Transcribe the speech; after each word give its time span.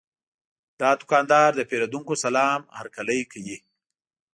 دا 0.79 0.89
دوکاندار 1.01 1.49
د 1.55 1.61
پیرودونکو 1.69 2.13
سلام 2.23 2.61
هرکلی 2.77 3.21
کوي. 3.31 3.57